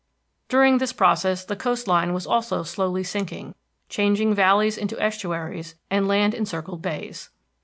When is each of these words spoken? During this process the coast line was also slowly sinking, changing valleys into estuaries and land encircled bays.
During 0.49 0.79
this 0.79 0.93
process 0.93 1.45
the 1.45 1.55
coast 1.55 1.87
line 1.87 2.11
was 2.11 2.25
also 2.25 2.63
slowly 2.63 3.03
sinking, 3.03 3.53
changing 3.87 4.33
valleys 4.33 4.75
into 4.75 4.99
estuaries 4.99 5.75
and 5.91 6.07
land 6.07 6.33
encircled 6.33 6.81
bays. 6.81 7.29